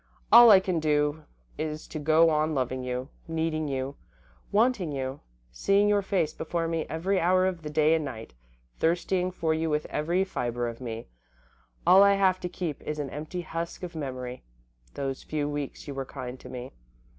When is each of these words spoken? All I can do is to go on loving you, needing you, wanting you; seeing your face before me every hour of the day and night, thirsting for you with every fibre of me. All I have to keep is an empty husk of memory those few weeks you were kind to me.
All 0.31 0.49
I 0.49 0.59
can 0.59 0.79
do 0.79 1.25
is 1.59 1.87
to 1.89 1.99
go 1.99 2.31
on 2.31 2.55
loving 2.55 2.83
you, 2.83 3.09
needing 3.27 3.67
you, 3.67 3.97
wanting 4.51 4.91
you; 4.91 5.19
seeing 5.51 5.87
your 5.87 6.01
face 6.01 6.33
before 6.33 6.67
me 6.67 6.87
every 6.89 7.19
hour 7.19 7.45
of 7.45 7.61
the 7.61 7.69
day 7.69 7.93
and 7.93 8.03
night, 8.03 8.33
thirsting 8.79 9.29
for 9.29 9.53
you 9.53 9.69
with 9.69 9.85
every 9.91 10.23
fibre 10.23 10.67
of 10.67 10.81
me. 10.81 11.07
All 11.85 12.01
I 12.01 12.15
have 12.15 12.39
to 12.39 12.49
keep 12.49 12.81
is 12.81 12.97
an 12.97 13.11
empty 13.11 13.41
husk 13.43 13.83
of 13.83 13.93
memory 13.95 14.41
those 14.95 15.21
few 15.21 15.47
weeks 15.47 15.87
you 15.87 15.93
were 15.93 16.05
kind 16.05 16.39
to 16.39 16.49
me. 16.49 16.71